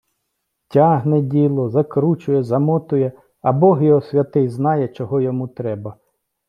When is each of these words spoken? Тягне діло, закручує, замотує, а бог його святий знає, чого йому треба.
Тягне 0.67 1.21
діло, 1.21 1.69
закручує, 1.69 2.43
замотує, 2.43 3.11
а 3.41 3.51
бог 3.51 3.83
його 3.83 4.01
святий 4.01 4.49
знає, 4.49 4.87
чого 4.87 5.21
йому 5.21 5.47
треба. 5.47 5.97